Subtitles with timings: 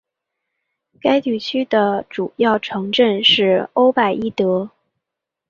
[0.99, 4.71] 该地区的主要城镇是欧拜伊德。